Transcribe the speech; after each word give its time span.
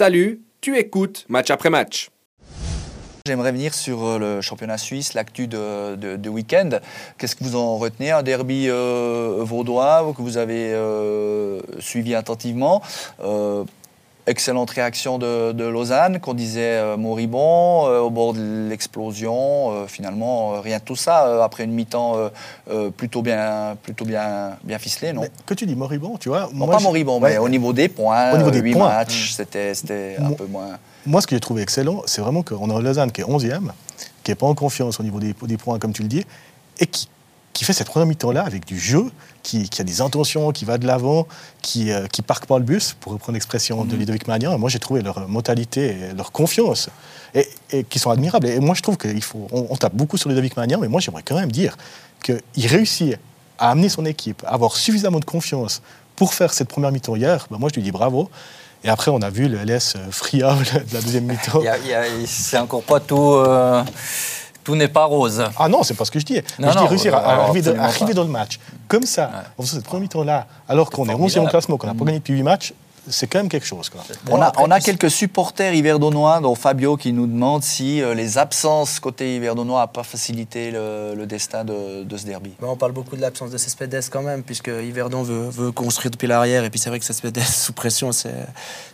Salut, 0.00 0.40
tu 0.62 0.78
écoutes 0.78 1.26
match 1.28 1.50
après 1.50 1.68
match. 1.68 2.08
J'aimerais 3.26 3.52
venir 3.52 3.74
sur 3.74 4.02
euh, 4.02 4.18
le 4.18 4.40
championnat 4.40 4.78
suisse, 4.78 5.12
l'actu 5.12 5.46
de, 5.46 6.28
week-end. 6.30 6.70
Qu'est-ce 7.18 7.36
que 7.36 7.44
vous 7.44 7.54
en 7.54 7.76
retenez? 7.76 8.10
Un 8.10 8.22
derby 8.22 8.70
euh, 8.70 9.40
vaudois 9.40 10.10
que 10.16 10.22
vous 10.22 10.38
avez 10.38 10.72
euh, 10.72 11.60
suivi 11.80 12.14
attentivement? 12.14 12.80
Excellente 14.30 14.70
réaction 14.70 15.18
de, 15.18 15.52
de 15.52 15.64
Lausanne, 15.64 16.20
qu'on 16.20 16.34
disait 16.34 16.76
euh, 16.78 16.96
moribond, 16.96 17.86
euh, 17.88 17.98
au 18.00 18.10
bord 18.10 18.32
de 18.32 18.68
l'explosion. 18.68 19.72
euh, 19.72 19.86
finalement, 19.86 20.60
rien 20.60 20.78
de 20.78 20.82
tout 20.84 20.96
ça. 20.96 21.44
après 21.44 21.64
une 21.64 21.72
mi-temps 21.72 22.16
plutôt, 22.96 23.22
bien, 23.22 23.76
plutôt 23.82 24.04
bien, 24.04 24.56
bien 24.64 24.78
ficelée, 24.78 25.12
non? 25.12 25.22
Mais 25.22 25.30
que 25.44 25.54
tu 25.54 25.66
dis 25.66 25.74
moribond, 25.76 26.16
tu 26.18 26.28
vois 26.28 26.48
Non, 26.54 26.66
moi, 26.66 26.76
pas 26.76 26.82
moribond, 26.82 27.20
ouais, 27.20 27.32
mais 27.32 27.38
au 27.38 27.48
niveau 27.48 27.72
des 27.72 27.88
points, 27.88 28.32
Au 28.32 28.38
niveau 28.38 28.50
des 28.50 28.62
points. 28.72 28.88
matchs, 28.88 29.32
c'était 29.36 29.74
c'était 29.74 30.16
un 30.18 30.28
Moi- 30.28 30.36
peu 30.36 30.46
moins... 30.46 30.78
Moi, 31.06 31.20
ce 31.22 31.26
que 31.26 31.34
j'ai 31.36 31.40
trouvé 31.40 31.62
excellent, 31.62 32.02
c'est 32.06 32.20
vraiment 32.20 32.42
qu'on 32.42 32.68
a 32.76 32.80
Lausanne 32.80 33.10
qui 33.10 33.20
est 33.22 33.24
11e, 33.24 33.70
qui 34.22 34.30
n'est 34.30 34.34
pas 34.34 34.46
en 34.46 34.54
confiance 34.54 35.00
au 35.00 35.02
niveau 35.02 35.18
des, 35.18 35.34
des 35.42 35.56
points, 35.56 35.78
comme 35.78 35.92
tu 35.92 36.02
le 36.02 36.08
dis, 36.08 36.24
et 36.78 36.86
qui, 36.86 37.08
qui 37.60 37.66
fait 37.66 37.74
cette 37.74 37.88
première 37.88 38.06
mi-temps-là 38.06 38.42
avec 38.42 38.64
du 38.64 38.80
jeu, 38.80 39.10
qui, 39.42 39.68
qui 39.68 39.82
a 39.82 39.84
des 39.84 40.00
intentions, 40.00 40.50
qui 40.50 40.64
va 40.64 40.78
de 40.78 40.86
l'avant, 40.86 41.26
qui 41.60 41.84
ne 41.84 42.06
qui 42.06 42.22
parque 42.22 42.46
pas 42.46 42.56
le 42.56 42.64
bus, 42.64 42.96
pour 42.98 43.12
reprendre 43.12 43.34
l'expression 43.34 43.84
de 43.84 43.96
Ludovic 43.96 44.26
Magnan. 44.28 44.56
Moi, 44.58 44.70
j'ai 44.70 44.78
trouvé 44.78 45.02
leur 45.02 45.28
mentalité 45.28 45.88
et 45.90 46.14
leur 46.16 46.32
confiance, 46.32 46.88
et, 47.34 47.46
et 47.70 47.84
qui 47.84 47.98
sont 47.98 48.08
admirables. 48.08 48.46
Et 48.46 48.60
moi, 48.60 48.74
je 48.74 48.80
trouve 48.80 48.96
qu'il 48.96 49.22
faut. 49.22 49.46
On, 49.52 49.66
on 49.68 49.76
tape 49.76 49.94
beaucoup 49.94 50.16
sur 50.16 50.30
Ludovic 50.30 50.56
Magnan, 50.56 50.78
mais 50.80 50.88
moi, 50.88 51.02
j'aimerais 51.02 51.22
quand 51.22 51.34
même 51.34 51.52
dire 51.52 51.76
qu'il 52.22 52.66
réussit 52.66 53.18
à 53.58 53.72
amener 53.72 53.90
son 53.90 54.06
équipe, 54.06 54.42
à 54.46 54.54
avoir 54.54 54.74
suffisamment 54.74 55.20
de 55.20 55.26
confiance 55.26 55.82
pour 56.16 56.32
faire 56.32 56.54
cette 56.54 56.68
première 56.68 56.92
mi-temps 56.92 57.16
hier. 57.16 57.46
Ben, 57.50 57.58
moi, 57.58 57.68
je 57.68 57.74
lui 57.74 57.82
dis 57.82 57.92
bravo. 57.92 58.30
Et 58.84 58.88
après, 58.88 59.10
on 59.10 59.20
a 59.20 59.28
vu 59.28 59.48
le 59.48 59.58
LS 59.62 59.96
friable 60.10 60.64
de 60.90 60.94
la 60.94 61.02
deuxième 61.02 61.24
mi-temps. 61.26 61.60
C'est 62.26 62.56
encore 62.56 62.84
pas 62.84 63.00
tout. 63.00 63.34
euh, 63.34 63.84
tout 64.64 64.76
n'est 64.76 64.88
pas 64.88 65.04
rose. 65.04 65.42
Ah 65.58 65.68
non, 65.68 65.82
c'est 65.82 65.94
pas 65.94 66.04
ce 66.04 66.10
que 66.10 66.18
je 66.20 66.24
dis. 66.26 66.40
Non, 66.58 66.70
je 66.72 66.78
dis 66.78 66.86
réussir 66.86 67.14
à, 67.14 67.18
euh, 67.18 67.40
arriver, 67.42 67.62
de- 67.62 68.12
dans 68.14 68.22
le 68.24 68.28
match. 68.28 68.58
Comme 68.88 69.04
ça, 69.04 69.22
Ouais. 69.26 69.30
en 69.58 69.62
faisant 69.62 69.76
cette 69.76 69.84
première 69.84 70.02
mi-temps-là, 70.02 70.46
alors 70.68 70.90
qu'on 70.90 71.08
est 71.08 71.14
11e 71.14 71.44
au 71.44 71.48
classement, 71.48 71.76
qu'on 71.76 71.86
n'a 71.86 71.94
pas 71.94 72.04
gagné 72.04 72.18
depuis 72.18 72.34
8 72.34 72.42
matchs, 72.42 72.72
c'est 73.08 73.26
quand 73.26 73.38
même 73.38 73.48
quelque 73.48 73.66
chose. 73.66 73.88
Quoi. 73.88 74.02
On 74.30 74.40
a, 74.40 74.46
après, 74.46 74.62
on 74.62 74.70
a 74.70 74.80
quelques 74.80 75.10
supporters 75.10 75.74
hiverdonnois, 75.74 76.40
dont 76.40 76.54
Fabio 76.54 76.96
qui 76.96 77.12
nous 77.12 77.26
demande 77.26 77.62
si 77.62 78.02
euh, 78.02 78.14
les 78.14 78.38
absences 78.38 79.00
côté 79.00 79.36
hiverdonnois 79.36 79.80
n'ont 79.82 79.88
pas 79.88 80.02
facilité 80.02 80.70
le, 80.70 81.14
le 81.16 81.26
destin 81.26 81.64
de, 81.64 82.04
de 82.04 82.16
ce 82.16 82.26
derby. 82.26 82.52
Ben, 82.60 82.68
on 82.68 82.76
parle 82.76 82.92
beaucoup 82.92 83.16
de 83.16 83.20
l'absence 83.20 83.50
de 83.50 83.58
Cespedes 83.58 84.02
quand 84.10 84.22
même, 84.22 84.42
puisque 84.42 84.68
Yverdon 84.68 85.22
veut, 85.22 85.48
veut 85.48 85.72
construire 85.72 86.10
depuis 86.10 86.28
l'arrière. 86.28 86.64
Et 86.64 86.70
puis 86.70 86.78
c'est 86.78 86.90
vrai 86.90 86.98
que 86.98 87.04
Cespedes 87.04 87.40
sous 87.44 87.72
pression, 87.72 88.12
c'est 88.12 88.34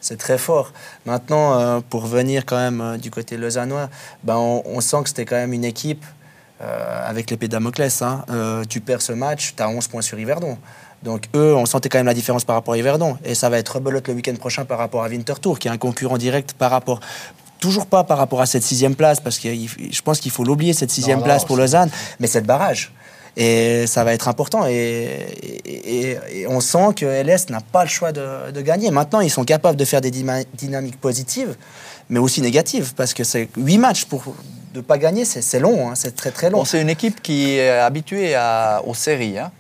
c'est 0.01 0.17
très 0.19 0.39
fort. 0.39 0.73
Maintenant, 1.05 1.59
euh, 1.59 1.81
pour 1.89 2.07
venir 2.07 2.45
quand 2.47 2.59
même 2.59 2.81
euh, 2.81 2.97
du 2.97 3.11
côté 3.11 3.37
lausannois, 3.37 3.89
ben, 4.25 4.37
on, 4.37 4.63
on 4.67 4.81
sent 4.81 4.99
que 5.03 5.09
c'était 5.09 5.25
quand 5.25 5.37
même 5.37 5.53
une 5.53 5.65
équipe 5.65 6.05
euh, 6.63 7.09
avec 7.09 7.31
l'épée 7.31 7.49
Damoclès. 7.49 8.01
hein. 8.01 8.25
Euh, 8.31 8.65
tu 8.69 8.81
perds 8.81 9.03
ce 9.03 9.13
match, 9.13 9.55
tu 9.57 9.63
as 9.63 9.69
11 9.69 9.89
points 9.89 10.01
sur 10.03 10.19
Yverdon. 10.19 10.57
Donc 11.07 11.23
eux, 11.37 11.55
on 11.55 11.65
sentait 11.67 11.89
quand 11.89 11.99
même 11.99 12.07
la 12.07 12.15
différence 12.15 12.45
par 12.45 12.57
rapport 12.57 12.75
à 12.75 12.79
Yverdon. 12.79 13.17
Et 13.25 13.35
ça 13.35 13.49
va 13.49 13.59
être 13.59 13.77
rebelote 13.77 14.09
le 14.09 14.15
week-end 14.15 14.35
prochain 14.35 14.65
par 14.65 14.77
rapport 14.79 15.05
à 15.05 15.09
Winterthur, 15.09 15.59
qui 15.59 15.69
est 15.69 15.71
un 15.71 15.79
concurrent 15.79 16.19
direct 16.19 16.53
par 16.53 16.71
rapport... 16.71 17.01
Toujours 17.59 17.87
pas 17.87 18.05
par 18.05 18.19
rapport 18.19 18.43
à 18.43 18.47
cette 18.47 18.63
sixième 18.65 18.95
place, 18.95 19.19
parce 19.19 19.39
que 19.39 19.49
je 19.49 20.03
pense 20.03 20.21
qu'il 20.21 20.31
faut 20.31 20.45
l'oublier, 20.45 20.75
cette 20.75 20.91
sixième 20.91 21.21
non, 21.21 21.25
place 21.25 21.45
pour 21.47 21.57
Lausanne, 21.57 21.91
mais 22.21 22.27
c'est 22.27 22.41
le 22.41 22.47
barrage. 22.47 22.93
Et 23.39 23.87
ça 23.87 24.05
va 24.05 24.13
être 24.13 24.29
important. 24.29 24.67
Et, 24.67 24.75
et- 25.65 26.11
et- 26.11 26.19
et 26.41 26.47
on 26.49 26.61
sent 26.61 26.89
que 26.97 27.07
LS 27.07 27.49
n'a 27.49 27.61
pas 27.61 27.83
le 27.85 27.89
choix 27.89 28.13
de, 28.13 28.51
de 28.53 28.61
gagner. 28.61 28.91
Maintenant, 28.91 29.21
ils 29.21 29.31
sont 29.31 29.45
capables 29.45 29.79
de 29.79 29.85
faire 29.87 30.03
des 30.03 30.11
dynamiques 30.11 31.01
positives, 31.01 31.57
mais 32.11 32.19
aussi 32.19 32.43
négatives, 32.43 32.93
parce 32.95 33.15
que 33.15 33.25
c'est 33.25 33.49
huit 33.57 33.79
matchs 33.79 34.05
pour 34.05 34.23
ne 34.75 34.81
pas 34.83 34.99
gagner, 34.99 35.25
c'est 35.25 35.41
c'est 35.43 35.59
long, 35.61 35.89
hein, 35.91 35.95
c'est 35.95 36.15
très 36.15 36.33
très 36.33 36.51
long. 36.51 36.59
Bon, 36.59 36.65
c'est 36.67 36.83
une 36.83 36.91
équipe 36.91 37.23
qui 37.23 37.57
est 37.57 37.71
habituée 37.71 38.35
à- 38.35 38.83
aux 38.87 38.95
séries. 38.95 39.39
hein. 39.39 39.51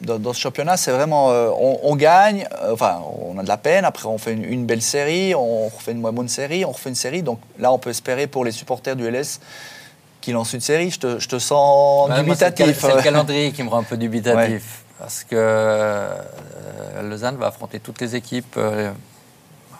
Dans, 0.00 0.18
dans 0.18 0.32
ce 0.32 0.40
championnat, 0.40 0.76
c'est 0.76 0.90
vraiment. 0.92 1.30
euh, 1.30 1.50
on, 1.56 1.78
on 1.82 1.96
gagne, 1.96 2.46
euh, 2.62 2.72
enfin, 2.72 3.00
on 3.20 3.38
a 3.38 3.42
de 3.42 3.48
la 3.48 3.56
peine, 3.56 3.84
après 3.84 4.06
on 4.06 4.18
fait 4.18 4.32
une, 4.32 4.44
une 4.44 4.66
belle 4.66 4.82
série, 4.82 5.34
on 5.34 5.66
refait 5.68 5.92
une 5.92 6.00
moins 6.00 6.12
bonne 6.12 6.28
série, 6.28 6.64
on 6.64 6.72
refait 6.72 6.88
une 6.90 6.94
série. 6.94 7.22
Donc 7.22 7.38
là, 7.58 7.72
on 7.72 7.78
peut 7.78 7.90
espérer 7.90 8.26
pour 8.26 8.44
les 8.44 8.52
supporters 8.52 8.96
du 8.96 9.06
LS 9.08 9.40
qu'ils 10.20 10.34
lancent 10.34 10.52
une 10.52 10.60
série. 10.60 10.90
Je 10.90 10.98
te, 11.00 11.18
je 11.18 11.28
te 11.28 11.38
sens 11.38 12.08
Ouais, 12.10 12.22
moi, 12.22 12.34
c'est 12.36 12.44
le 12.46 12.50
cal- 12.52 12.66
dubitatif. 12.68 12.80
C'est 12.80 12.96
le 12.96 13.02
calendrier 13.02 13.52
qui 13.52 13.62
me 13.62 13.68
rend 13.68 13.78
un 13.78 13.82
peu 13.84 13.96
dubitatif. 13.96 14.82
Parce 14.98 15.24
que 15.24 15.34
euh, 15.36 16.14
Lausanne 17.02 17.36
va 17.36 17.48
affronter 17.48 17.80
toutes 17.80 18.00
les 18.00 18.14
équipes 18.14 18.54
euh, 18.56 18.92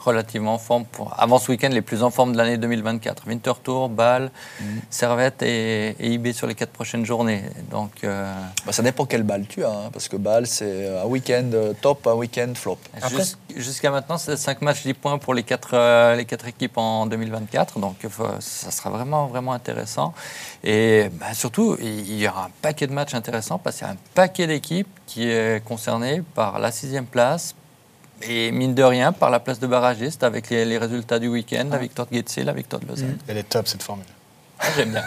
relativement 0.05 0.55
en 0.55 0.59
forme, 0.59 0.85
pour, 0.85 1.15
avant 1.19 1.39
ce 1.39 1.51
week-end, 1.51 1.69
les 1.71 1.83
plus 1.83 2.03
en 2.03 2.11
forme 2.11 2.33
de 2.33 2.37
l'année 2.39 2.57
2024. 2.59 3.27
Winterthur, 3.27 3.89
Bâle, 3.89 4.31
Mhm. 4.61 4.81
Servette 4.91 5.43
et, 5.43 5.91
et 6.01 6.09
IB 6.13 6.33
sur 6.33 6.47
les 6.47 6.55
quatre 6.55 6.71
prochaines 6.73 7.05
journées. 7.07 7.43
Donc, 7.71 7.93
euh, 8.05 8.33
Bah, 8.67 8.73
ça 8.73 8.83
dépend 8.83 9.05
quelle 9.07 9.23
balle 9.23 9.47
tu 9.49 9.65
as, 9.65 9.71
hein, 9.71 9.91
parce 9.93 10.09
que 10.09 10.17
balle, 10.17 10.47
c'est 10.47 10.89
un 10.99 11.05
week-end 11.07 11.51
euh, 11.55 11.73
top, 11.81 12.07
un 12.07 12.15
week-end 12.15 12.53
flop. 12.55 12.79
Jus- 13.09 13.37
jusqu'à 13.57 13.91
maintenant, 13.91 14.19
c'est 14.19 14.37
5 14.37 14.61
matchs, 14.63 14.83
10 14.83 14.95
points 14.95 15.19
pour 15.19 15.35
les 15.35 15.43
quatre, 15.43 15.71
euh, 15.75 16.15
les 16.17 16.25
quatre 16.25 16.47
équipes 16.49 16.79
en 16.79 17.07
2024. 17.07 17.79
Donc, 17.79 17.97
ça 18.41 18.71
sera 18.71 18.91
vraiment, 18.91 19.27
vraiment 19.27 19.53
intéressant. 19.53 20.13
Et 20.65 21.09
bah, 21.13 21.33
surtout, 21.35 21.77
il 21.81 22.03
il 22.13 22.19
y 22.19 22.29
aura 22.29 22.47
un 22.47 22.51
paquet 22.61 22.87
de 22.87 22.93
matchs 22.93 23.15
intéressants 23.15 23.59
parce 23.59 23.77
qu'il 23.79 23.87
y 23.87 23.91
a 23.91 23.93
un 23.93 23.97
paquet 24.15 24.47
d'équipes 24.47 24.89
qui 25.07 25.29
est 25.29 25.65
concerné 25.65 26.23
par 26.35 26.59
la 26.59 26.71
sixième 26.73 27.07
place. 27.07 27.55
Et 28.29 28.53
mine 28.53 28.75
de 28.75 28.83
rien, 28.83 29.13
par 29.13 29.31
la 29.31 29.41
place 29.41 29.59
de 29.59 29.67
barragiste, 29.67 30.23
avec 30.23 30.49
les, 30.51 30.65
les 30.65 30.79
résultats 30.79 31.19
du 31.19 31.29
week-end, 31.29 31.67
la 31.71 31.79
victoire 31.79 32.07
de 32.11 32.15
Getze, 32.17 32.39
la 32.45 32.53
victoire 32.53 32.81
de 32.81 32.87
Lausanne. 32.89 33.19
Elle 33.29 33.39
est 33.39 33.49
top, 33.49 33.67
cette 33.69 33.83
formule. 33.83 34.05
Moi, 34.63 34.77
j'aime 34.77 34.91
bien. 34.93 35.03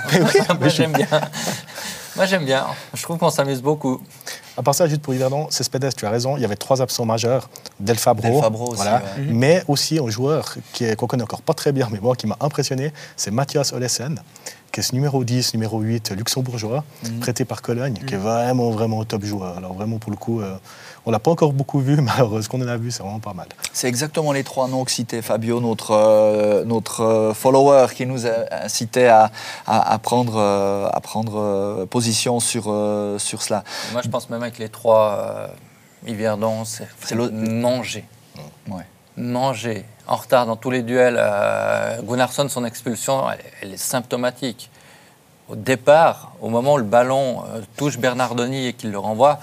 Moi, 0.59 0.67
j'aime 0.69 0.93
bien. 0.93 1.07
Moi, 2.15 2.25
j'aime 2.25 2.45
bien. 2.45 2.65
Je 2.93 3.01
trouve 3.03 3.17
qu'on 3.17 3.29
s'amuse 3.29 3.61
beaucoup. 3.61 4.01
À 4.57 4.63
part 4.63 4.73
ça, 4.75 4.87
juste 4.87 5.01
pour 5.01 5.13
Yverdon, 5.13 5.47
Cespedes, 5.49 5.93
tu 5.95 6.05
as 6.05 6.09
raison, 6.09 6.37
il 6.37 6.41
y 6.41 6.45
avait 6.45 6.55
trois 6.55 6.81
absents 6.81 7.05
majeurs. 7.05 7.49
Del 7.79 7.97
Fabro, 7.97 8.23
Del 8.29 8.41
Fabro 8.41 8.67
aussi, 8.67 8.75
voilà. 8.77 8.95
ouais. 9.17 9.23
mais 9.27 9.63
aussi 9.67 9.99
un 9.99 10.09
joueur 10.09 10.55
qui 10.71 10.85
est- 10.85 10.95
qu'on 10.95 11.07
connaît 11.07 11.23
encore 11.23 11.41
pas 11.41 11.53
très 11.53 11.73
bien, 11.73 11.89
mais 11.91 11.99
moi 12.01 12.15
qui 12.15 12.25
m'a 12.27 12.37
impressionné, 12.39 12.93
c'est 13.17 13.31
Mathias 13.31 13.73
Olesen, 13.73 14.17
qui 14.75 14.81
est 14.81 14.83
ce 14.83 14.93
numéro 14.93 15.23
10, 15.23 15.53
numéro 15.53 15.79
8 15.79 16.11
luxembourgeois, 16.11 16.83
Mhm. 17.05 17.19
prêté 17.21 17.45
par 17.45 17.61
Cologne, 17.61 17.93
qui 18.05 18.13
est 18.13 18.17
vraiment, 18.17 18.71
vraiment 18.71 18.99
un 19.01 19.05
top 19.05 19.23
joueur. 19.23 19.55
Alors 19.57 19.71
vraiment, 19.73 19.99
pour 19.99 20.11
le 20.11 20.17
coup, 20.17 20.41
euh, 20.41 20.53
on 21.05 21.11
l'a 21.11 21.19
pas 21.19 21.31
encore 21.31 21.53
beaucoup 21.53 21.79
vu, 21.79 21.95
mais 22.01 22.11
alors 22.11 22.43
ce 22.43 22.49
qu'on 22.49 22.61
en 22.61 22.67
a 22.67 22.75
vu, 22.75 22.91
c'est 22.91 23.01
vraiment 23.01 23.21
pas 23.21 23.31
mal. 23.33 23.47
C'est 23.71 23.87
exactement 23.87 24.33
les 24.33 24.43
trois 24.43 24.67
noms 24.67 24.83
que 24.83 24.91
citait 24.91 25.21
Fabio, 25.21 25.61
notre, 25.61 25.91
euh, 25.91 26.65
notre 26.65 27.01
euh, 27.03 27.33
follower, 27.33 27.87
qui 27.95 28.05
nous 28.05 28.27
a 28.27 28.33
incité 28.65 29.07
à, 29.07 29.31
à, 29.65 29.93
à 29.93 29.97
prendre, 29.97 30.35
euh, 30.35 30.89
à 30.91 30.99
prendre 30.99 31.39
euh, 31.39 31.85
position 31.85 32.41
sur, 32.41 32.65
euh, 32.67 33.17
sur 33.17 33.41
cela. 33.41 33.63
Moi, 33.93 34.01
je 34.03 34.09
pense 34.09 34.29
même 34.29 34.43
avec 34.43 34.57
les 34.57 34.67
trois 34.67 35.17
euh, 35.21 35.47
Yverdon, 36.11 36.65
c'est 36.65 36.85
C'est 37.01 37.15
le- 37.15 37.31
manger. 37.31 38.03
Ouais. 38.67 38.83
Manger. 39.17 39.85
En 40.07 40.17
retard 40.17 40.45
dans 40.45 40.55
tous 40.55 40.71
les 40.71 40.83
duels. 40.83 41.17
Euh, 41.17 42.01
Gunnarsson, 42.01 42.49
son 42.49 42.65
expulsion, 42.65 43.25
elle, 43.61 43.73
est 43.73 43.77
symptomatique. 43.77 44.69
Au 45.47 45.55
départ, 45.55 46.33
au 46.41 46.49
moment 46.49 46.73
où 46.73 46.77
le 46.77 46.83
ballon 46.83 47.43
euh, 47.45 47.61
touche 47.77 47.97
Bernardoni 47.97 48.67
et 48.67 48.73
qu'il 48.73 48.91
le 48.91 48.99
renvoie, 48.99 49.39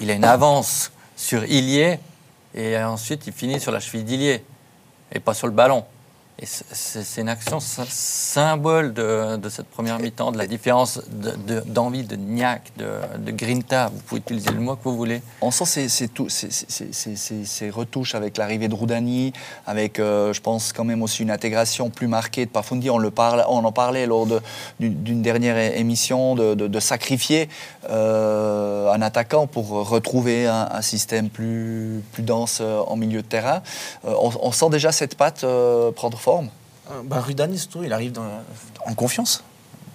il 0.00 0.10
a 0.10 0.14
une 0.14 0.24
avance 0.24 0.92
sur 1.16 1.44
Illier 1.44 1.98
et 2.54 2.78
ensuite 2.78 3.26
il 3.26 3.32
finit 3.32 3.60
sur 3.60 3.72
la 3.72 3.80
cheville 3.80 4.04
d'Illier 4.04 4.44
et 5.12 5.20
pas 5.20 5.34
sur 5.34 5.46
le 5.46 5.52
ballon. 5.52 5.84
Et 6.38 6.46
c'est- 6.46 7.20
une 7.20 7.28
action 7.28 7.60
sy- 7.60 7.82
symbole 7.88 8.92
de, 8.94 9.36
de 9.36 9.48
cette 9.48 9.68
première 9.68 10.00
mi-temps, 10.00 10.32
de 10.32 10.38
la 10.38 10.46
différence 10.48 11.00
de- 11.08 11.36
de- 11.46 11.60
d'envie 11.66 12.02
de, 12.02 12.16
de, 12.16 13.18
de 13.18 13.30
Grinta. 13.30 13.90
Vous 13.94 14.00
pouvez 14.00 14.20
utiliser 14.20 14.50
le 14.50 14.58
mot 14.58 14.74
que 14.74 14.82
vous 14.84 14.96
voulez. 14.96 15.22
On 15.40 15.52
sent 15.52 15.66
ces, 15.66 15.88
retouches 17.70 18.14
avec 18.16 18.38
l'arrivée 18.38 18.66
de 18.68 18.74
Roudani, 18.74 19.32
avec, 19.66 20.00
euh, 20.00 20.32
je 20.32 20.40
pense, 20.40 20.72
quand 20.72 20.82
même 20.84 21.02
aussi 21.02 21.22
une 21.22 21.30
intégration 21.30 21.90
plus 21.90 22.08
marquée 22.08 22.46
de 22.46 22.50
Pafundi. 22.50 22.90
On, 22.90 22.98
le 22.98 23.10
parle, 23.12 23.44
on 23.48 23.64
en 23.64 23.72
parlait 23.72 24.06
lors 24.06 24.26
de- 24.26 24.40
d'une 24.80 25.22
dernière 25.22 25.58
émission, 25.76 26.34
de, 26.34 26.80
sacrifier 26.80 27.48
euh, 27.90 28.90
un 28.90 29.00
attaquant 29.02 29.46
pour 29.46 29.68
retrouver 29.88 30.46
un, 30.48 30.68
un 30.72 30.82
système 30.82 31.28
plus, 31.28 32.02
plus 32.12 32.22
dense 32.24 32.58
euh, 32.60 32.80
en 32.80 32.96
milieu 32.96 33.22
de 33.22 33.26
terrain. 33.28 33.62
Euh, 34.06 34.14
on, 34.18 34.32
on 34.40 34.50
sent 34.50 34.70
déjà 34.70 34.90
cette 34.90 35.14
patte 35.14 35.44
prendre 35.94 36.18
forme. 36.18 36.31
Euh, 36.90 37.02
bah, 37.04 37.20
Rudani, 37.20 37.58
surtout, 37.58 37.84
il 37.84 37.92
arrive 37.92 38.12
en 38.86 38.94
confiance. 38.94 39.44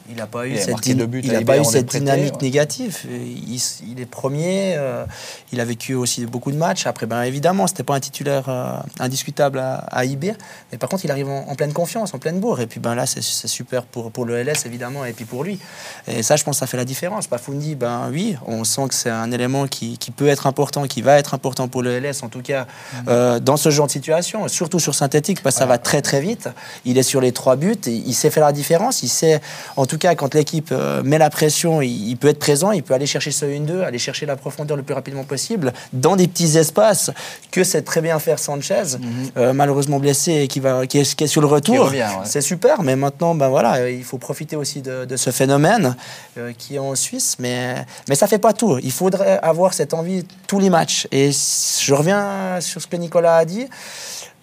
Il 0.10 0.16
n'a 0.16 0.28
pas 0.28 0.48
eu 0.48 0.52
Il 0.52 0.60
cette, 0.60 0.98
buts 1.10 1.22
il 1.24 1.36
a 1.36 1.42
pas 1.42 1.58
eu 1.60 1.66
cette 1.66 1.88
prêté, 1.88 2.00
dynamique 2.00 2.34
ouais. 2.36 2.44
négative. 2.44 3.00
Il, 3.10 3.60
il 3.90 4.00
est 4.00 4.06
premier. 4.06 4.76
euh, 4.78 5.06
il 5.52 5.60
a 5.60 5.66
vécu 5.66 5.94
aussi 5.96 6.26
beaucoup 6.26 6.52
de 6.52 6.58
matchs. 6.58 6.86
Après, 6.88 7.06
ben, 7.06 7.24
évidemment, 7.24 7.68
c'était 7.68 7.84
pas 7.84 7.96
un 7.96 8.00
titulaire 8.00 8.50
euh, 8.50 8.78
indiscutable 9.00 9.60
à, 9.60 9.76
à 9.92 10.06
IB. 10.06 10.34
Mais 10.72 10.78
par 10.78 10.90
contre, 10.90 11.06
il 11.06 11.12
arrive 11.12 11.30
en, 11.30 11.48
en 11.48 11.56
pleine 11.56 11.74
confiance, 11.74 12.14
en 12.14 12.20
pleine 12.20 12.40
bourre. 12.40 12.62
Et 12.62 12.68
puis 12.68 12.80
ben, 12.80 12.96
là, 12.96 13.06
c'est 13.06 13.22
super 13.22 13.84
pour, 13.84 14.12
pour 14.12 14.26
le 14.26 14.42
LS, 14.44 14.66
évidemment, 14.66 15.06
et 15.06 15.14
puis 15.14 15.26
pour 15.26 15.44
lui. 15.44 15.60
Et 16.08 16.24
ça, 16.24 16.36
je 16.36 16.44
pense 16.44 16.56
que 16.58 16.60
ça 16.60 16.68
fait 16.68 16.78
la 16.78 16.86
différence. 16.86 17.28
Pafundi, 17.28 17.76
ben 17.76 18.10
oui, 18.12 18.38
on 18.46 18.64
sent 18.64 18.88
que 18.90 18.96
c'est 18.96 19.10
un 19.10 19.32
élément 19.32 19.68
qui, 19.68 19.98
qui 19.98 20.12
peut 20.12 20.28
être 20.28 20.48
important, 20.48 20.84
qui 20.88 21.02
va 21.02 21.18
être 21.18 21.34
important 21.34 21.68
pour 21.68 21.82
le 21.84 22.00
LS, 22.00 22.24
en 22.24 22.30
tout 22.30 22.42
cas, 22.42 22.68
euh, 23.08 23.40
dans 23.40 23.58
ce 23.58 23.70
genre 23.70 23.88
de 23.88 23.92
situation, 23.92 24.48
surtout 24.48 24.80
sur 24.80 24.96
synthétique, 24.96 25.42
parce 25.44 25.56
que 25.56 25.60
ça 25.60 25.66
va 25.66 25.78
très 25.78 26.02
très 26.02 26.22
vite. 26.22 26.50
Il 26.86 26.98
est 26.98 27.04
sur 27.04 27.22
les 27.22 27.32
trois 27.32 27.56
buts, 27.56 27.76
et 27.86 27.92
il 27.92 28.14
sait 28.14 28.30
faire 28.30 28.46
la 28.46 28.52
différence. 28.54 29.04
Il 29.04 29.10
sait, 29.10 29.42
en 29.76 29.86
tout 29.86 29.97
cas, 29.98 30.16
quand 30.16 30.34
l'équipe 30.34 30.70
euh, 30.72 31.04
met 31.04 31.18
la 31.18 31.30
pression, 31.30 31.82
il, 31.82 32.10
il 32.10 32.18
peut 32.18 32.28
être 32.28 32.40
présent, 32.40 32.72
il 32.72 32.84
peut 32.84 32.94
aller 32.94 33.06
chercher 33.06 33.32
ce 33.32 33.46
1-2, 33.46 33.84
aller 33.84 34.00
chercher 34.00 34.26
la 34.26 34.36
profondeur 34.36 34.78
le 34.78 34.84
plus 34.84 34.94
rapidement 34.94 35.24
possible, 35.24 35.74
dans 35.94 36.16
des 36.16 36.28
petits 36.28 36.58
espaces 36.58 37.12
que 37.52 37.64
sait 37.64 37.82
très 37.82 38.02
bien 38.02 38.20
faire 38.20 38.40
Sanchez, 38.40 38.98
euh, 39.38 39.54
malheureusement 39.54 40.00
blessé 40.00 40.34
et 40.34 40.48
qui, 40.48 40.60
va, 40.60 40.88
qui, 40.88 41.00
est, 41.00 41.16
qui 41.16 41.24
est 41.24 41.28
sur 41.28 41.42
le 41.42 41.48
retour. 41.48 41.92
ouais. 41.92 42.04
C'est 42.24 42.42
super, 42.42 42.84
mais 42.84 42.96
maintenant, 42.96 43.36
ben 43.36 43.50
voilà, 43.50 43.90
il 43.90 44.04
faut 44.04 44.18
profiter 44.18 44.56
aussi 44.56 44.82
de, 44.82 45.06
de 45.06 45.18
ce 45.18 45.30
phénomène 45.32 45.96
euh, 46.38 46.54
qui 46.58 46.76
est 46.76 46.80
en 46.80 46.96
Suisse, 46.96 47.36
mais, 47.40 47.86
mais 48.10 48.16
ça 48.16 48.28
fait 48.28 48.38
pas 48.40 48.54
tout. 48.54 48.78
Il 48.82 48.92
faudrait 48.92 49.40
avoir 49.42 49.74
cette 49.74 49.94
envie 49.94 50.26
tous 50.48 50.60
les 50.60 50.70
matchs. 50.70 51.08
Et 51.12 51.32
je 51.32 51.94
reviens 51.94 52.60
sur 52.62 52.82
ce 52.82 52.88
que 52.88 52.96
Nicolas 52.96 53.38
a 53.38 53.46
dit. 53.46 53.68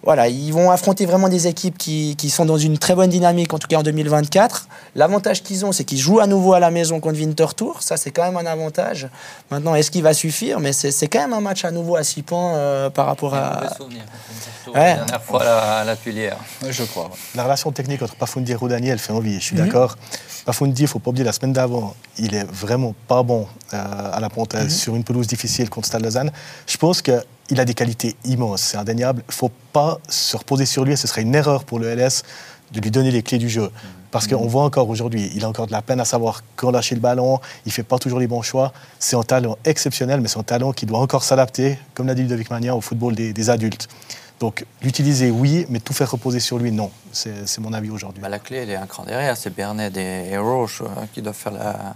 Voilà, 0.03 0.27
ils 0.27 0.51
vont 0.53 0.69
affronter 0.69 1.07
vraiment 1.07 1.29
des 1.29 1.47
équipes 1.47 1.79
qui, 1.79 2.15
qui 2.15 2.29
sont 2.29 2.45
dans 2.45 2.59
une 2.59 2.77
très 2.77 2.93
bonne 2.93 3.09
dynamique, 3.09 3.51
en 3.55 3.57
tout 3.57 3.67
cas 3.67 3.77
en 3.77 3.81
2024. 3.83 4.67
L'avantage 4.93 5.41
qu'ils 5.41 5.65
ont, 5.65 5.71
c'est 5.71 5.83
qu'ils 5.83 5.97
jouent 5.97 6.19
à 6.19 6.27
nouveau 6.27 6.53
à 6.53 6.59
la 6.59 6.69
maison 6.69 6.99
contre 6.99 7.17
Winterthur. 7.19 7.81
Ça, 7.81 7.97
c'est 7.97 8.11
quand 8.11 8.23
même 8.23 8.37
un 8.37 8.45
avantage. 8.45 9.07
Maintenant, 9.49 9.73
est-ce 9.73 9.89
qu'il 9.89 10.03
va 10.03 10.13
suffire? 10.13 10.59
Mais 10.59 10.73
c'est 10.73 10.91
c'est 10.91 11.07
quand 11.07 11.19
même 11.21 11.33
un 11.33 11.41
match 11.41 11.65
à 11.65 11.71
nouveau 11.71 11.95
à 11.95 12.03
6 12.03 12.21
points 12.21 12.53
euh, 12.55 12.89
par 12.91 13.07
rapport 13.07 13.33
Un 13.33 13.39
à. 13.39 13.73
souvenir. 13.75 14.03
Ouais. 14.67 14.73
La 14.75 14.95
dernière 14.95 15.23
fois 15.23 15.41
à 15.41 15.45
la, 15.45 15.77
à 15.79 15.83
la 15.83 15.95
Tuilière. 15.95 16.37
Je 16.69 16.83
crois. 16.83 17.09
La 17.33 17.43
relation 17.43 17.71
technique 17.71 18.03
entre 18.03 18.15
Pafundi 18.15 18.51
et 18.51 18.55
Rodani, 18.55 18.89
elle 18.89 18.99
fait 18.99 19.13
envie, 19.13 19.35
je 19.39 19.43
suis 19.43 19.55
Mhm. 19.55 19.65
d'accord. 19.65 19.95
Pafundi, 20.45 20.81
il 20.83 20.85
ne 20.85 20.89
faut 20.89 20.99
pas 20.99 21.09
oublier, 21.09 21.25
la 21.25 21.33
semaine 21.33 21.53
d'avant, 21.53 21.95
il 22.19 22.35
est 22.35 22.43
vraiment 22.51 22.93
pas 23.07 23.23
bon 23.23 23.47
euh, 23.73 23.77
à 24.13 24.19
la 24.19 24.29
pontaise 24.29 24.65
Mhm. 24.65 24.69
sur 24.69 24.95
une 24.95 25.03
pelouse 25.03 25.25
difficile 25.25 25.69
contre 25.71 25.87
Stade 25.87 26.03
Lausanne. 26.03 26.31
Je 26.67 26.77
pense 26.77 27.01
qu'il 27.47 27.59
a 27.59 27.65
des 27.65 27.73
qualités 27.73 28.15
immenses, 28.25 28.61
c'est 28.61 28.77
indéniable. 28.77 29.23
Il 29.27 29.31
ne 29.31 29.35
faut 29.35 29.51
pas 29.73 29.99
se 30.09 30.35
reposer 30.37 30.65
sur 30.65 30.83
lui 30.85 30.93
et 30.93 30.95
ce 30.95 31.07
serait 31.07 31.21
une 31.21 31.35
erreur 31.35 31.63
pour 31.63 31.79
le 31.79 31.93
LS 31.93 32.23
de 32.71 32.81
lui 32.81 32.91
donner 32.91 33.11
les 33.11 33.23
clés 33.23 33.37
du 33.37 33.49
jeu. 33.49 33.71
Parce 34.11 34.27
qu'on 34.27 34.47
voit 34.47 34.63
encore 34.63 34.89
aujourd'hui, 34.89 35.29
il 35.35 35.43
a 35.43 35.49
encore 35.49 35.67
de 35.67 35.73
la 35.73 35.81
peine 35.81 35.99
à 35.99 36.05
savoir 36.05 36.43
quand 36.55 36.71
lâcher 36.71 36.95
le 36.95 37.01
ballon, 37.01 37.39
il 37.65 37.69
ne 37.69 37.73
fait 37.73 37.83
pas 37.83 37.99
toujours 37.99 38.19
les 38.19 38.27
bons 38.27 38.41
choix. 38.41 38.71
C'est 38.97 39.17
un 39.17 39.23
talent 39.23 39.57
exceptionnel, 39.65 40.21
mais 40.21 40.29
c'est 40.29 40.39
un 40.39 40.43
talent 40.43 40.71
qui 40.71 40.85
doit 40.85 40.99
encore 40.99 41.23
s'adapter, 41.23 41.77
comme 41.93 42.07
l'a 42.07 42.15
dit 42.15 42.21
Ludovic 42.21 42.49
Magnin, 42.49 42.73
au 42.73 42.81
football 42.81 43.13
des, 43.13 43.33
des 43.33 43.49
adultes. 43.49 43.89
Donc 44.39 44.65
l'utiliser, 44.81 45.31
oui, 45.31 45.65
mais 45.69 45.79
tout 45.79 45.93
faire 45.93 46.11
reposer 46.11 46.39
sur 46.39 46.57
lui, 46.57 46.71
non. 46.71 46.91
C'est 47.11 47.59
mon 47.59 47.73
avis 47.73 47.89
aujourd'hui. 47.89 48.21
Bah, 48.21 48.29
la 48.29 48.39
clé, 48.39 48.57
elle 48.57 48.69
est 48.69 48.75
un 48.75 48.85
cran 48.85 49.03
derrière. 49.03 49.37
C'est 49.37 49.53
Bernet 49.53 49.95
et, 49.95 50.37
Roche 50.37 50.81
euh, 50.81 51.05
qui 51.13 51.21
doivent 51.21 51.35
faire 51.35 51.53
la. 51.53 51.95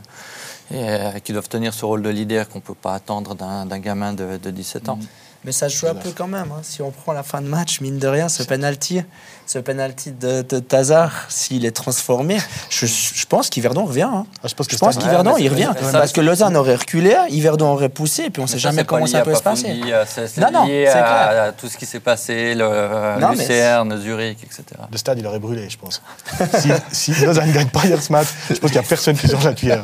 et, 0.71 0.75
euh, 0.75 1.19
qui 1.19 1.33
doivent 1.33 1.49
tenir 1.49 1.73
ce 1.73 1.85
rôle 1.85 2.01
de 2.01 2.09
leader 2.09 2.47
qu'on 2.47 2.59
ne 2.59 2.63
peut 2.63 2.73
pas 2.73 2.93
attendre 2.93 3.35
d'un 3.35 3.79
gamin 3.79 4.13
de, 4.13 4.37
de 4.37 4.51
17 4.51 4.89
ans. 4.89 4.99
Mais 5.45 5.51
ça 5.53 5.69
se 5.69 5.77
joue 5.77 5.87
un 5.87 5.95
peu 5.95 6.11
quand 6.11 6.27
même. 6.27 6.51
hein. 6.51 6.59
Si 6.63 6.81
on 6.81 6.91
prend 6.91 7.13
la 7.13 7.23
fin 7.23 7.41
de 7.41 7.47
match, 7.47 7.79
mine 7.81 7.97
de 7.97 8.07
rien, 8.07 8.27
ce 8.29 8.43
penalty, 8.43 9.01
ce 9.51 9.57
penalty 9.57 10.11
de, 10.11 10.43
de 10.43 10.59
Tazar, 10.59 11.11
s'il 11.27 11.65
est 11.65 11.71
transformé, 11.75 12.37
je, 12.69 12.85
je 12.85 13.25
pense 13.25 13.49
qu'Yverdon 13.49 13.85
revient. 13.85 14.03
hein. 14.03 14.27
Ah, 14.43 14.47
je 14.47 14.53
pense 14.53 14.67
que 14.67 14.73
Je 14.73 14.77
pense 14.77 14.95
mais 14.97 15.01
il 15.39 15.43
c'est- 15.43 15.49
revient. 15.49 15.71
ça, 15.81 15.91
parce 15.97 16.11
que 16.11 16.21
Lausanne 16.21 16.55
aurait 16.55 16.75
reculé, 16.75 17.15
Yverdon 17.31 17.69
aurait 17.73 17.89
poussé, 17.89 18.25
et 18.25 18.29
puis 18.29 18.41
on 18.41 18.45
ne 18.45 18.47
sait 18.49 18.59
jamais 18.59 18.83
comment 18.83 19.07
ça 19.07 19.21
peut 19.21 19.33
se 19.33 19.41
passer. 19.41 19.81
Euh, 19.91 20.05
C'est 20.07 20.37
Non, 20.37 20.51
non, 20.53 20.65
lié 20.67 20.85
c'est 20.85 20.99
à, 20.99 21.01
clair. 21.01 21.43
à 21.45 21.51
tout 21.53 21.67
ce 21.67 21.77
qui 21.77 21.87
s'est 21.87 21.99
passé, 21.99 22.53
le 22.53 23.19
Non, 23.19 23.29
mais 23.35 23.37
Lucerne, 23.37 23.99
Zurich, 23.99 24.37
etc. 24.43 24.63
Le 24.91 24.97
stade, 24.99 25.17
il 25.17 25.25
aurait 25.25 25.39
brûlé, 25.39 25.67
je 25.67 25.77
pense. 25.79 25.99
si, 26.59 26.69
si 26.91 27.25
Lausanne 27.25 27.47
ne 27.47 27.53
gagne 27.53 27.69
pas 27.69 27.85
hier 27.85 27.99
ce 27.99 28.11
match, 28.11 28.27
je 28.51 28.55
pense 28.59 28.69
qu'il 28.69 28.79
n'y 28.79 28.85
a 28.85 28.87
personne 28.87 29.17
qui 29.17 29.27
sort 29.27 29.43
la 29.43 29.53
cuillère. 29.53 29.83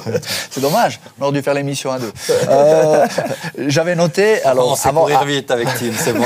C'est 0.50 0.60
dommage, 0.60 1.00
on 1.18 1.24
aurait 1.24 1.32
dû 1.32 1.42
faire 1.42 1.54
l'émission 1.54 1.90
à 1.90 1.98
deux. 1.98 2.12
Euh, 2.50 3.06
J'avais 3.66 3.94
noté, 3.94 4.42
alors, 4.44 4.72
on 4.72 4.76
sait 4.76 4.90
avant, 4.90 5.00
courir 5.02 5.24
vite 5.24 5.50
avec 5.50 5.68
Tim, 5.78 5.92
c'est 5.98 6.12
bon. 6.12 6.24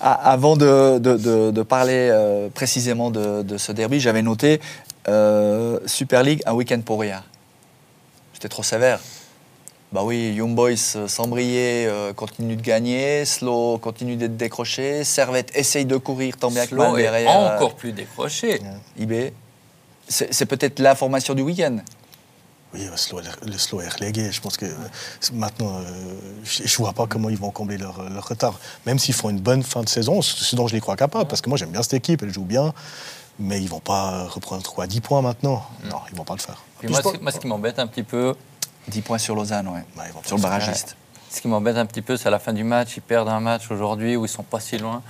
avant 0.00 0.56
de, 0.56 0.98
de- 0.98 1.16
de- 1.16 1.50
de 1.52 1.62
parler 1.62 2.08
euh, 2.24 2.48
précisément 2.48 3.10
de, 3.10 3.42
de 3.42 3.56
ce 3.58 3.72
derby, 3.72 4.00
j'avais 4.00 4.22
noté 4.22 4.60
euh, 5.08 5.78
Super 5.86 6.22
League, 6.22 6.42
un 6.46 6.54
week-end 6.54 6.80
pour 6.84 7.00
rien. 7.00 7.22
C'était 8.32 8.48
trop 8.48 8.62
sévère. 8.62 9.00
Bah 9.92 10.02
oui, 10.02 10.32
Young 10.34 10.54
Boys 10.56 10.72
euh, 10.96 11.06
sans 11.06 11.28
briller, 11.28 11.86
euh, 11.86 12.12
continue 12.12 12.56
de 12.56 12.62
gagner, 12.62 13.24
Slow 13.24 13.78
continue 13.78 14.16
d'être 14.16 14.36
décroché, 14.36 15.04
Servette 15.04 15.52
essaye 15.56 15.84
de 15.84 15.96
courir 15.96 16.36
tant 16.36 16.50
bien 16.50 16.66
que 16.66 16.74
mal 16.74 16.98
est 16.98 17.02
derrière. 17.02 17.30
euh, 17.40 17.54
encore 17.56 17.74
plus 17.76 17.92
décroché. 17.92 18.60
IB. 18.98 19.32
C'est 20.08 20.46
peut-être 20.46 20.80
la 20.80 20.94
formation 20.96 21.32
du 21.34 21.42
week-end. 21.42 21.76
Oui, 22.74 22.88
le 22.90 22.96
slow, 22.96 23.20
le 23.46 23.56
slow 23.58 23.80
est 23.82 23.88
relégué. 23.88 24.32
Je 24.32 24.40
pense 24.40 24.56
que 24.56 24.66
euh, 24.66 24.74
maintenant, 25.32 25.78
euh, 25.78 25.82
je 26.44 26.62
ne 26.64 26.68
vois 26.78 26.92
pas 26.92 27.06
comment 27.06 27.28
ils 27.30 27.36
vont 27.38 27.50
combler 27.50 27.78
leur, 27.78 28.02
leur 28.10 28.26
retard. 28.28 28.58
Même 28.84 28.98
s'ils 28.98 29.14
font 29.14 29.30
une 29.30 29.38
bonne 29.40 29.62
fin 29.62 29.82
de 29.82 29.88
saison, 29.88 30.20
ce 30.22 30.56
dont 30.56 30.66
je 30.66 30.74
les 30.74 30.80
crois 30.80 30.96
capables, 30.96 31.26
parce 31.28 31.40
que 31.40 31.48
moi 31.48 31.56
j'aime 31.56 31.70
bien 31.70 31.82
cette 31.82 31.94
équipe, 31.94 32.22
elle 32.22 32.32
joue 32.34 32.44
bien, 32.44 32.74
mais 33.38 33.62
ils 33.62 33.68
vont 33.68 33.78
pas 33.80 34.24
reprendre 34.24 34.68
quoi, 34.72 34.86
10 34.88 35.00
points 35.00 35.22
maintenant. 35.22 35.64
Non, 35.88 36.00
ils 36.10 36.16
vont 36.16 36.24
pas 36.24 36.34
le 36.34 36.40
faire. 36.40 36.62
Puis 36.80 36.88
moi, 36.88 37.00
ce- 37.00 37.18
moi, 37.18 37.30
ce 37.30 37.38
qui 37.38 37.46
m'embête 37.46 37.78
un 37.78 37.86
petit 37.86 38.02
peu, 38.02 38.34
10 38.88 39.02
points 39.02 39.18
sur 39.18 39.36
Lausanne, 39.36 39.68
ouais. 39.68 39.84
Pas 39.96 40.04
sur 40.26 40.36
le 40.36 40.42
barragiste. 40.42 40.96
Ce 41.30 41.40
qui 41.40 41.48
m'embête 41.48 41.76
un 41.76 41.86
petit 41.86 42.02
peu, 42.02 42.16
c'est 42.16 42.26
à 42.26 42.30
la 42.30 42.38
fin 42.40 42.52
du 42.52 42.64
match, 42.64 42.96
ils 42.96 43.02
perdent 43.02 43.28
un 43.28 43.40
match 43.40 43.70
aujourd'hui 43.70 44.16
où 44.16 44.24
ils 44.24 44.28
sont 44.28 44.42
pas 44.42 44.60
si 44.60 44.78
loin. 44.78 45.00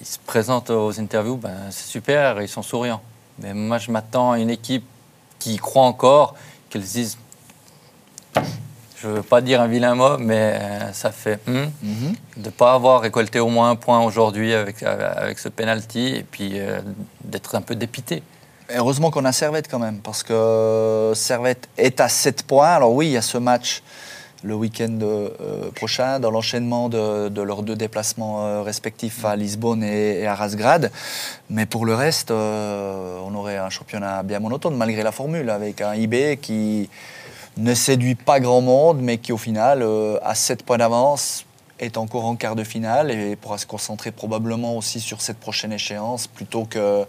Ils 0.00 0.06
se 0.06 0.18
présentent 0.24 0.70
aux 0.70 0.98
interviews, 0.98 1.36
ben, 1.36 1.56
c'est 1.70 1.86
super, 1.86 2.40
ils 2.42 2.48
sont 2.48 2.62
souriants. 2.62 3.00
Mais 3.38 3.54
moi, 3.54 3.78
je 3.78 3.90
m'attends 3.92 4.32
à 4.32 4.38
une 4.38 4.50
équipe 4.50 4.84
qui 5.38 5.54
y 5.54 5.56
croit 5.56 5.84
encore, 5.84 6.34
se 6.78 6.92
disent, 6.92 7.18
je 9.02 9.08
veux 9.08 9.22
pas 9.22 9.40
dire 9.40 9.60
un 9.60 9.66
vilain 9.66 9.94
mot, 9.94 10.18
mais 10.18 10.58
euh, 10.60 10.92
ça 10.92 11.10
fait 11.10 11.40
hum, 11.48 11.70
Mhm. 11.82 12.14
de 12.36 12.44
ne 12.46 12.50
pas 12.50 12.74
avoir 12.74 13.00
récolté 13.00 13.40
au 13.40 13.48
moins 13.48 13.70
un 13.70 13.76
point 13.76 14.00
aujourd'hui 14.04 14.52
avec, 14.54 14.82
avec 14.82 15.38
ce 15.38 15.48
penalty 15.48 16.08
et 16.16 16.22
puis 16.22 16.52
euh, 16.60 16.80
d'être 17.24 17.54
un 17.54 17.62
peu 17.62 17.74
dépité. 17.74 18.22
Heureusement 18.72 19.10
qu'on 19.10 19.24
a 19.24 19.32
Servette 19.32 19.68
quand 19.68 19.80
même, 19.80 19.98
parce 19.98 20.22
que 20.22 21.12
Servette 21.16 21.68
est 21.76 21.98
à 22.00 22.08
7 22.08 22.44
points. 22.44 22.68
Alors 22.68 22.92
oui, 22.92 23.06
il 23.08 23.12
y 23.12 23.16
a 23.16 23.22
ce 23.22 23.38
match 23.38 23.82
le 24.42 24.54
week-end 24.54 24.98
euh, 25.02 25.70
prochain, 25.74 26.20
dans 26.20 26.30
l'enchaînement 26.30 26.88
de, 26.88 27.42
leurs 27.42 27.62
deux 27.62 27.76
déplacements 27.76 28.46
euh, 28.46 28.62
respectifs 28.62 29.24
à 29.24 29.36
Lisbonne 29.36 29.82
et, 29.82 30.26
à 30.26 30.34
Razgrad. 30.34 30.90
Mais 31.50 31.66
pour 31.66 31.84
le 31.84 31.94
reste, 31.94 32.30
euh, 32.30 33.18
on 33.24 33.34
aurait 33.34 33.58
un 33.58 33.70
championnat 33.70 34.22
bien 34.22 34.40
monotone, 34.40 34.76
malgré 34.76 35.02
la 35.02 35.12
formule, 35.12 35.50
avec 35.50 35.80
un 35.80 35.94
IB 35.94 36.38
qui 36.40 36.88
ne 37.56 37.74
séduit 37.74 38.14
pas 38.14 38.40
grand 38.40 38.60
monde, 38.60 39.00
mais 39.00 39.18
qui 39.18 39.32
au 39.32 39.38
final, 39.38 39.82
euh, 39.82 40.18
à 40.22 40.34
7 40.34 40.62
points 40.62 40.78
d'avance, 40.78 41.44
est 41.80 41.96
encore 41.96 42.24
en 42.26 42.36
quart 42.36 42.56
de 42.56 42.64
finale 42.64 43.10
et 43.10 43.36
pourra 43.36 43.58
se 43.58 43.66
concentrer 43.66 44.10
probablement 44.12 44.76
aussi 44.76 45.00
sur 45.00 45.20
cette 45.22 45.38
prochaine 45.38 45.72
échéance 45.72 46.26
plutôt 46.26 46.64
que, 46.64 47.04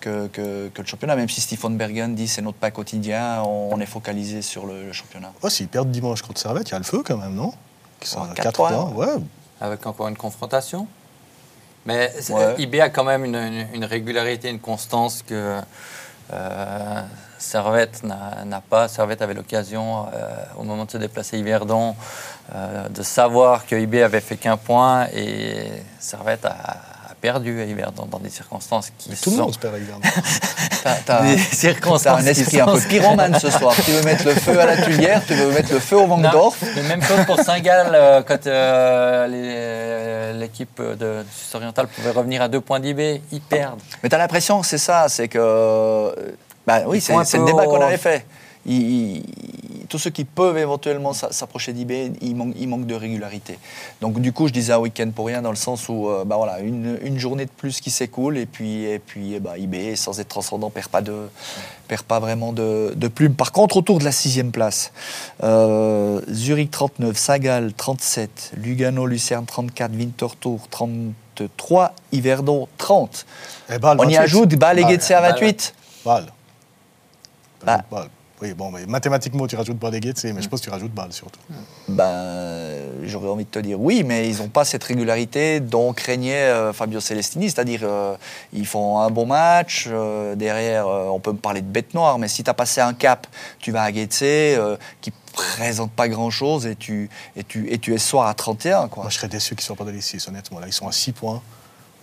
que, 0.00 0.28
que- 0.28 0.68
que 0.68 0.82
le 0.82 0.86
championnat. 0.86 1.16
Même 1.16 1.28
si 1.28 1.40
Stephen 1.40 1.76
Bergen 1.76 2.14
dit 2.14 2.28
c'est 2.28 2.42
notre 2.42 2.58
pas 2.58 2.70
quotidien, 2.70 3.42
on, 3.42 3.70
on 3.72 3.80
est 3.80 3.86
focalisé 3.86 4.40
sur 4.42 4.66
le, 4.66 4.86
le 4.86 4.92
championnat. 4.92 5.32
Oh, 5.42 5.48
S'ils 5.48 5.68
perdent 5.68 5.90
dimanche 5.90 6.22
contre 6.22 6.40
Servette, 6.40 6.68
il 6.68 6.72
y 6.72 6.74
a 6.74 6.78
le 6.78 6.84
feu 6.84 7.02
quand 7.04 7.16
même, 7.18 7.34
non? 7.34 7.52
Qui 8.00 8.08
sont 8.08 8.20
Ouais, 8.20 8.30
à 8.30 8.34
quatre 8.34 8.44
4 8.44 8.56
points. 8.56 8.70
points. 8.70 9.06
Ouais. 9.16 9.22
avec 9.60 9.86
encore 9.86 10.08
une 10.08 10.16
confrontation. 10.16 10.86
Mais 11.84 12.12
Ouais. 12.30 12.54
IB 12.58 12.80
a 12.80 12.90
quand 12.90 13.04
même 13.04 13.24
une, 13.24 13.34
une- 13.36 13.66
une 13.74 13.84
régularité, 13.84 14.48
une 14.50 14.60
constance 14.60 15.22
que 15.22 15.60
euh, 16.32 17.02
Servette 17.42 18.02
n'a 18.04 18.60
pas. 18.60 18.88
Servette 18.88 19.20
avait 19.20 19.34
l'occasion, 19.34 20.06
euh, 20.14 20.28
au 20.58 20.62
moment 20.62 20.84
de 20.84 20.90
se 20.90 20.96
déplacer 20.98 21.36
à 21.36 21.38
Yverdon, 21.40 21.94
euh, 22.54 22.88
de 22.88 23.02
savoir 23.02 23.66
que 23.66 23.74
IB 23.76 24.02
avait 24.02 24.20
fait 24.20 24.36
qu'un 24.36 24.56
point 24.56 25.06
et 25.14 25.70
Servette 25.98 26.44
a, 26.44 26.50
a 26.50 27.14
perdu 27.20 27.60
à 27.60 27.64
Yverdon 27.64 28.06
dans 28.10 28.18
des 28.20 28.30
circonstances 28.30 28.90
qui 28.96 29.10
Mais 29.10 29.16
tout 29.16 29.30
le 29.30 29.36
sont 29.36 29.42
monde 29.42 29.54
se 29.54 29.58
perd 29.58 29.74
avec 29.74 29.86
Vernon. 29.86 30.02
T'as, 30.84 30.94
t'as- 31.04 31.22
des 31.22 31.36
t'as 31.36 31.42
circonstances 31.56 32.20
un 32.20 32.22
qui 32.22 32.28
esprit 32.30 32.60
un 32.60 32.66
peu 32.66 32.80
pyromane 32.80 33.38
ce 33.38 33.50
soir. 33.50 33.74
Tu 33.84 33.90
veux 33.92 34.02
mettre 34.02 34.24
le 34.24 34.34
feu 34.34 34.58
à 34.60 34.66
la 34.66 34.76
Tuilière, 34.82 35.22
tu 35.26 35.34
veux 35.34 35.50
mettre 35.52 35.72
le 35.72 35.78
feu 35.80 35.96
au 35.96 36.06
mais 36.76 36.82
même 36.82 37.02
chose 37.02 37.24
pour 37.26 37.38
Saint-Gall, 37.40 37.90
euh, 37.94 38.22
quand 38.26 38.46
euh, 38.46 40.32
l'équipe 40.38 40.80
de, 40.80 41.22
du 41.22 41.28
Suisse 41.36 41.54
oriental 41.54 41.86
pouvait 41.88 42.10
revenir 42.10 42.42
à 42.42 42.48
deux 42.48 42.60
points 42.60 42.80
d'IB, 42.80 43.20
ils 43.32 43.40
perdent. 43.40 43.80
Mais 44.02 44.08
tu 44.08 44.14
as 44.14 44.18
l'impression 44.18 44.60
que 44.60 44.66
c'est 44.66 44.78
ça, 44.78 45.08
c'est 45.08 45.28
que. 45.28 46.14
Bah 46.66 46.82
oui, 46.86 47.00
c'est, 47.00 47.12
le 47.38 47.44
débat 47.44 47.64
qu'on 47.66 47.80
avait 47.80 47.96
fait. 47.98 48.24
Tous 49.88 49.98
ceux 49.98 50.10
qui 50.10 50.24
peuvent 50.24 50.56
éventuellement 50.56 51.12
s'a- 51.12 51.32
s'approcher 51.32 51.72
d'IB, 51.74 52.16
ils 52.22 52.34
manquent, 52.34 52.54
ils 52.56 52.66
manquent 52.66 52.86
de 52.86 52.94
régularité. 52.94 53.58
Donc 54.00 54.20
du 54.20 54.32
coup, 54.32 54.48
je 54.48 54.52
disais 54.52 54.72
un 54.72 54.78
week-end 54.78 55.10
pour 55.14 55.26
rien 55.26 55.42
dans 55.42 55.50
le 55.50 55.56
sens 55.56 55.86
où, 55.90 56.08
euh, 56.08 56.24
bah 56.24 56.36
voilà, 56.36 56.60
une, 56.60 56.98
une 57.02 57.18
journée 57.18 57.44
de 57.44 57.50
plus 57.50 57.80
qui 57.80 57.90
s'écoule 57.90 58.38
et 58.38 58.46
puis, 58.46 58.84
et 58.84 58.98
puis 58.98 59.34
eh 59.34 59.40
bah, 59.40 59.58
IB, 59.58 59.94
sans 59.96 60.18
être 60.18 60.28
transcendant, 60.28 60.70
perd 60.70 60.88
pas 60.88 61.02
de, 61.02 61.28
perd 61.88 62.04
pas 62.04 62.20
vraiment 62.20 62.52
de, 62.54 62.94
de 62.96 63.08
plumes. 63.08 63.34
Par 63.34 63.52
contre, 63.52 63.76
autour 63.76 63.98
de 63.98 64.04
la 64.04 64.12
sixième 64.12 64.50
place, 64.50 64.92
euh, 65.42 66.22
Zurich 66.30 66.70
39, 66.70 67.14
Sagal 67.16 67.74
37, 67.74 68.52
Lugano, 68.56 69.04
Lucerne 69.04 69.44
34, 69.44 69.92
Winterthur 69.94 70.56
33, 70.70 71.92
Yverdon 72.12 72.66
30. 72.78 73.26
Et 73.68 73.74
On 73.74 74.08
y 74.08 74.14
28. 74.14 74.16
ajoute 74.16 74.54
Bâle 74.54 74.78
et 74.78 74.88
Getse 74.88 75.10
à 75.10 75.20
Bâle, 75.20 75.32
28. 75.32 75.74
Bâle. 76.06 76.26
Bah. 77.64 77.84
Oui, 78.42 78.54
bon, 78.54 78.72
mais 78.72 78.86
mathématiquement, 78.86 79.46
tu 79.46 79.54
rajoutes 79.54 79.78
Bâle 79.78 79.94
et 79.94 80.00
Guetze, 80.00 80.24
mais 80.24 80.42
je 80.42 80.48
pense 80.48 80.58
que 80.58 80.64
tu 80.64 80.70
rajoutes 80.70 80.90
Bâle 80.90 81.12
surtout. 81.12 81.38
Ben, 81.86 82.74
j'aurais 83.04 83.28
envie 83.28 83.44
de 83.44 83.50
te 83.50 83.60
dire 83.60 83.80
oui, 83.80 84.02
mais 84.04 84.28
ils 84.28 84.38
n'ont 84.38 84.48
pas 84.48 84.64
cette 84.64 84.82
régularité 84.82 85.60
dont 85.60 85.92
craignait 85.92 86.48
euh, 86.48 86.72
Fabio 86.72 86.98
Celestini, 86.98 87.50
c'est-à-dire 87.50 87.82
euh, 87.84 88.16
ils 88.52 88.66
font 88.66 88.98
un 88.98 89.10
bon 89.10 89.26
match, 89.26 89.86
euh, 89.88 90.34
derrière 90.34 90.88
euh, 90.88 91.04
on 91.04 91.20
peut 91.20 91.30
me 91.30 91.38
parler 91.38 91.60
de 91.60 91.68
bête 91.68 91.94
noire, 91.94 92.18
mais 92.18 92.26
si 92.26 92.42
tu 92.42 92.50
as 92.50 92.54
passé 92.54 92.80
un 92.80 92.94
cap, 92.94 93.28
tu 93.60 93.70
vas 93.70 93.84
à 93.84 93.90
euh, 93.92 94.76
qui 95.00 95.12
présente 95.32 95.92
pas 95.92 96.08
grand-chose, 96.08 96.66
et 96.66 96.74
tu, 96.74 97.10
et, 97.36 97.44
tu, 97.44 97.72
et 97.72 97.78
tu 97.78 97.94
es 97.94 97.98
soir 97.98 98.26
à 98.26 98.34
31. 98.34 98.88
Quoi. 98.88 99.04
Moi, 99.04 99.10
je 99.10 99.18
serais 99.18 99.28
déçu 99.28 99.54
qu'ils 99.54 99.62
ne 99.62 99.66
soient 99.66 99.76
pas 99.76 99.84
dans 99.84 99.92
les 99.92 100.00
6, 100.00 100.26
honnêtement. 100.26 100.58
Là, 100.58 100.66
ils 100.66 100.72
sont 100.72 100.88
à 100.88 100.92
6 100.92 101.12
points. 101.12 101.40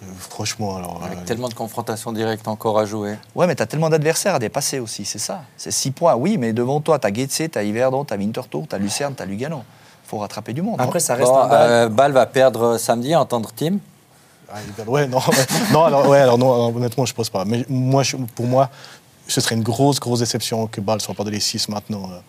Euh, 0.01 0.05
franchement, 0.17 0.77
alors. 0.77 1.01
Avec 1.03 1.19
euh, 1.19 1.23
tellement 1.25 1.49
de 1.49 1.53
confrontations 1.53 2.11
directes 2.13 2.47
encore 2.47 2.79
à 2.79 2.85
jouer. 2.85 3.17
Ouais, 3.35 3.47
mais 3.47 3.55
tu 3.55 3.63
as 3.63 3.65
tellement 3.65 3.89
d'adversaires 3.89 4.35
à 4.35 4.39
dépasser 4.39 4.79
aussi, 4.79 5.03
c'est 5.05 5.19
ça. 5.19 5.41
C'est 5.57 5.71
6 5.71 5.91
points, 5.91 6.15
oui, 6.15 6.37
mais 6.37 6.53
devant 6.53 6.79
toi, 6.79 6.99
tu 6.99 7.07
as 7.07 7.13
Getse, 7.13 7.43
tu 7.51 7.57
as 7.57 7.63
Yverdon, 7.63 8.05
tu 8.05 8.13
as 8.13 8.17
Winterthur, 8.17 8.63
tu 8.69 8.75
as 8.75 8.79
Lucerne, 8.79 9.13
tu 9.15 9.23
as 9.23 9.25
Lugano. 9.25 9.63
faut 10.05 10.17
rattraper 10.19 10.53
du 10.53 10.61
monde. 10.61 10.79
hein. 10.79 10.85
Après, 10.85 10.99
ça 10.99 11.15
reste 11.15 11.29
Bon, 11.29 11.37
un 11.39 11.51
euh, 11.51 11.89
Bâle 11.89 12.13
va 12.13 12.25
perdre 12.25 12.77
samedi 12.77 13.15
en 13.15 13.25
tendre 13.25 13.51
team. 13.51 13.79
Ah. 14.51 14.55
Ouais, 14.87 15.05
non, 15.07 15.19
non, 15.71 15.83
alors, 15.83 16.07
ouais, 16.07 16.19
alors 16.19 16.37
non, 16.37 16.53
alors, 16.53 16.75
honnêtement, 16.75 17.05
je 17.05 17.13
pense 17.13 17.29
pas. 17.29 17.43
Mais 17.45 17.65
moi, 17.69 18.01
je- 18.03 18.15
pour 18.17 18.45
moi, 18.47 18.69
ce 19.27 19.41
serait 19.41 19.55
une 19.55 19.63
grosse, 19.63 19.99
grosse 19.99 20.19
déception 20.19 20.65
que 20.67 20.81
Bâle 20.81 21.01
soit 21.01 21.13
pas 21.13 21.23
dans 21.23 21.29
les 21.29 21.39
6 21.39 21.67
maintenant. 21.69 22.09
euh, 22.11 22.19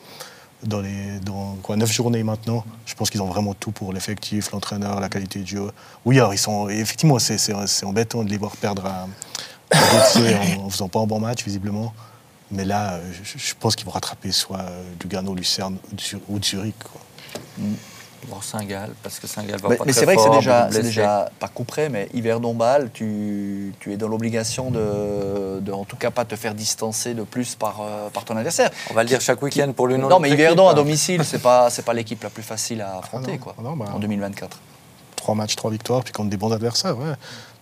Dans 0.62 0.80
les 0.80 1.18
dans, 1.24 1.56
quoi, 1.62 1.76
9 1.76 1.90
journées 1.90 2.22
maintenant. 2.22 2.64
Je 2.84 2.94
pense 2.94 3.08
qu'ils 3.08 3.22
ont 3.22 3.26
vraiment 3.28 3.54
tout 3.54 3.72
pour 3.72 3.92
l'effectif, 3.94 4.50
l'entraîneur, 4.52 5.00
la 5.00 5.08
qualité 5.08 5.38
de 5.40 5.46
jeu. 5.46 5.70
Oui, 6.04 6.18
alors, 6.18 6.34
ils 6.34 6.38
sont, 6.38 6.68
effectivement, 6.68 7.18
c'est 7.18 7.84
embêtant 7.84 8.22
de 8.24 8.28
les 8.30 8.36
voir 8.36 8.54
perdre 8.58 8.84
à, 8.84 9.06
à 9.72 9.78
en, 10.58 10.66
en 10.66 10.68
faisant 10.70 10.88
pas 10.88 10.98
un 11.00 11.06
bon 11.06 11.18
match, 11.20 11.44
visiblement. 11.44 11.94
Mais 12.50 12.64
là, 12.64 12.98
je, 13.22 13.38
je 13.38 13.54
pense 13.58 13.74
qu'ils 13.76 13.86
vont 13.86 13.92
rattraper 13.92 14.32
soit 14.32 14.58
euh, 14.60 14.82
Lugano, 15.02 15.34
Lucerne 15.34 15.76
ou 15.92 15.98
Zu- 15.98 16.20
ou 16.28 16.42
Zurich. 16.42 16.74
Quoi. 16.82 17.00
Bon, 18.28 18.40
Saint-Gall, 18.40 18.90
parce 19.02 19.18
que 19.18 19.26
Saint-Gall 19.26 19.60
va 19.60 19.68
Mais, 19.70 19.76
pas 19.76 19.84
mais 19.84 19.92
très 19.92 20.00
c'est 20.00 20.04
vrai 20.04 20.16
que 20.16 20.22
c'est 20.22 20.30
déjà, 20.30 20.68
c'est 20.70 21.38
pas 21.38 21.48
coup 21.48 21.64
près, 21.64 21.88
mais 21.88 22.08
Yverdon 22.12 22.54
Bâle, 22.54 22.90
tu, 22.92 23.72
tu 23.80 23.92
es 23.92 23.96
dans 23.96 24.08
l'obligation 24.08 24.70
de, 24.70 25.60
de, 25.60 25.72
en 25.72 25.84
tout 25.84 25.96
cas, 25.96 26.10
pas 26.10 26.24
te 26.24 26.36
faire 26.36 26.54
distancer 26.54 27.14
de 27.14 27.22
plus 27.22 27.54
par, 27.54 27.80
euh, 27.80 28.10
par 28.10 28.24
ton 28.24 28.36
adversaire. 28.36 28.70
On 28.90 28.94
va 28.94 29.02
le 29.04 29.08
dire 29.08 29.20
chaque 29.20 29.40
week-end 29.42 29.72
pour 29.74 29.86
l'une 29.88 29.98
ou 29.98 30.02
Non, 30.02 30.08
l'autre 30.08 30.20
mais 30.20 30.30
Yverdon 30.30 30.68
à 30.68 30.72
hein. 30.72 30.74
domicile, 30.74 31.24
c'est 31.24 31.40
pas, 31.40 31.70
c'est 31.70 31.84
pas 31.84 31.94
l'équipe 31.94 32.22
la 32.22 32.30
plus 32.30 32.42
facile 32.42 32.82
à 32.82 32.98
affronter, 32.98 33.32
non, 33.32 33.38
quoi, 33.38 33.54
non, 33.62 33.76
bah- 33.76 33.86
en 33.94 33.98
2024. 33.98 34.58
Trois 35.16 35.34
matchs, 35.34 35.56
trois 35.56 35.70
victoires, 35.70 36.02
puis 36.04 36.12
contre 36.12 36.30
des 36.30 36.36
bons 36.36 36.52
adversaires. 36.52 36.98
Ouais. 36.98 37.14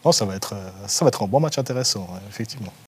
Non, 0.05 0.13
ça 0.13 0.25
va 0.25 0.35
être, 0.37 0.55
euh, 0.55 0.71
ça 0.87 1.05
va 1.05 1.09
être 1.09 1.23
un 1.23 1.27
bon 1.27 1.41
match 1.41 1.59
intéressant, 1.59 2.01
ouais, 2.01 2.21
effectivement. 2.29 2.73